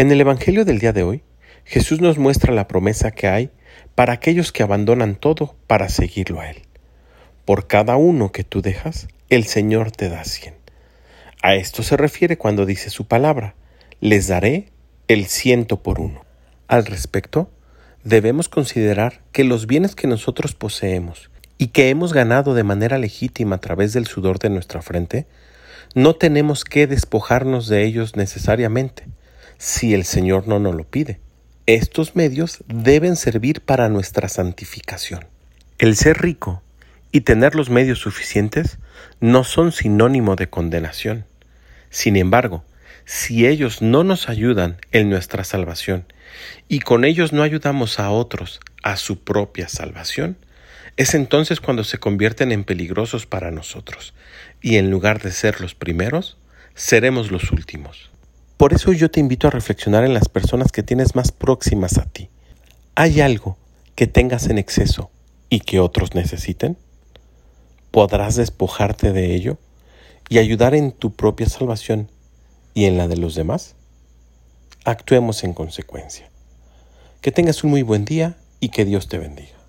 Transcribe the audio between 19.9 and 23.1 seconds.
que nosotros poseemos y que hemos ganado de manera